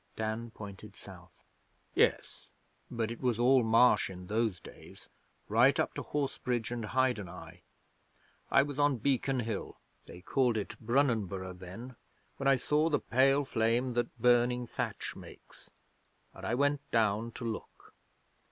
[0.15, 1.45] Dan pointed south.
[1.93, 2.47] 'Yes;
[2.89, 5.09] but it was all marsh in those days,
[5.47, 7.61] right up to Horsebridge and Hydeneye.
[8.49, 9.77] I was on Beacon Hill
[10.07, 11.97] they called it Brunanburgh then
[12.37, 15.69] when I saw the pale flame that burning thatch makes,
[16.33, 17.93] and I went down to look.